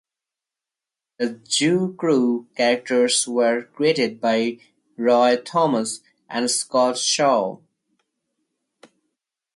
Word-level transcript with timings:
The 1.19 1.39
Zoo 1.47 1.93
Crew 1.95 2.47
characters 2.57 3.27
were 3.27 3.65
created 3.65 4.19
by 4.19 4.57
Roy 4.97 5.37
Thomas 5.37 6.01
and 6.27 6.49
Scott 6.49 6.97
Shaw. 6.97 7.59